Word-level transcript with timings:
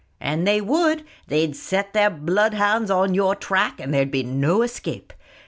"And 0.19 0.47
they 0.47 0.61
would, 0.61 1.05
they'd 1.27 1.55
set 1.55 1.93
their 1.93 2.09
bloodhounds 2.09 2.89
on 2.89 3.13
your 3.13 3.35
track, 3.35 3.79
and 3.79 3.93
there'd 3.93 4.09
be 4.09 4.23
no 4.23 4.63
escape. 4.63 5.13